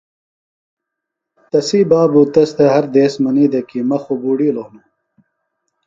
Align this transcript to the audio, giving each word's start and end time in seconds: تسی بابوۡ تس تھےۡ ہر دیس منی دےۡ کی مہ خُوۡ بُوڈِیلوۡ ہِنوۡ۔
تسی 1.49 1.79
بابوۡ 1.89 2.27
تس 2.33 2.49
تھےۡ 2.55 2.71
ہر 2.73 2.85
دیس 2.93 3.13
منی 3.23 3.45
دےۡ 3.51 3.65
کی 3.69 3.79
مہ 3.89 3.97
خُوۡ 4.03 4.19
بُوڈِیلوۡ 4.21 4.67
ہِنوۡ۔ 4.67 4.85